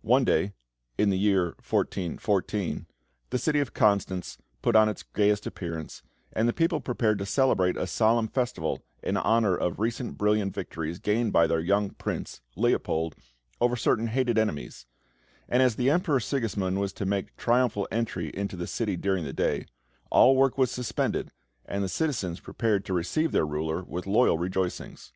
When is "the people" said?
6.48-6.80